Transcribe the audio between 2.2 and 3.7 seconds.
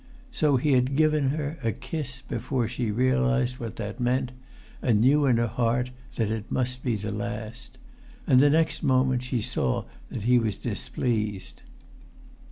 before she realised